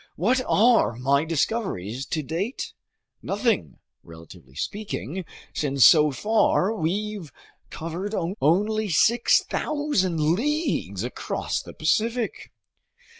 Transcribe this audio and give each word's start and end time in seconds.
What 0.15 0.41
are 0.47 0.93
my 0.95 1.25
discoveries 1.25 2.07
to 2.07 2.23
date? 2.23 2.73
Nothing, 3.21 3.77
relatively 4.01 4.55
speaking—since 4.55 5.85
so 5.85 6.09
far 6.09 6.73
we've 6.73 7.31
covered 7.69 8.15
only 8.41 8.89
6,000 8.89 10.19
leagues 10.19 11.03
across 11.03 11.61
the 11.61 11.73
Pacific! 11.75 12.51